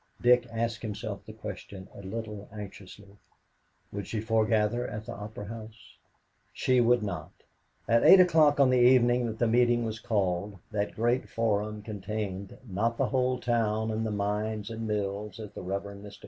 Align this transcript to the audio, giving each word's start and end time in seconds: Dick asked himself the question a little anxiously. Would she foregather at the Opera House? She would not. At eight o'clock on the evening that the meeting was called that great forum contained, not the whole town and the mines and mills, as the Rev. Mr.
Dick 0.19 0.47
asked 0.51 0.81
himself 0.81 1.23
the 1.27 1.31
question 1.31 1.87
a 1.93 2.01
little 2.01 2.49
anxiously. 2.51 3.19
Would 3.91 4.07
she 4.07 4.19
foregather 4.19 4.87
at 4.87 5.05
the 5.05 5.13
Opera 5.13 5.45
House? 5.45 5.95
She 6.51 6.81
would 6.81 7.03
not. 7.03 7.29
At 7.87 8.03
eight 8.03 8.19
o'clock 8.19 8.59
on 8.59 8.71
the 8.71 8.79
evening 8.79 9.27
that 9.27 9.37
the 9.37 9.45
meeting 9.47 9.85
was 9.85 9.99
called 9.99 10.57
that 10.71 10.95
great 10.95 11.29
forum 11.29 11.83
contained, 11.83 12.57
not 12.67 12.97
the 12.97 13.09
whole 13.09 13.37
town 13.37 13.91
and 13.91 14.03
the 14.03 14.09
mines 14.09 14.71
and 14.71 14.87
mills, 14.87 15.39
as 15.39 15.51
the 15.51 15.61
Rev. 15.61 15.83
Mr. 15.83 16.17